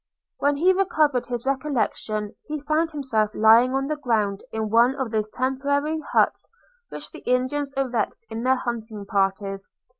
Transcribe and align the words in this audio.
When 0.39 0.57
he 0.57 0.73
recovered 0.73 1.27
his 1.27 1.45
recollection, 1.45 2.33
he 2.45 2.59
found 2.59 2.89
himself 2.89 3.29
lying 3.35 3.75
on 3.75 3.85
the 3.85 3.95
ground 3.95 4.41
in 4.51 4.71
one 4.71 4.95
of 4.95 5.11
those 5.11 5.29
temporary 5.29 5.99
huts 5.99 6.49
which 6.89 7.11
the 7.11 7.19
Indians 7.19 7.71
erect 7.77 8.25
in 8.27 8.41
their 8.41 8.55
hunting 8.55 9.05
parties. 9.05 9.69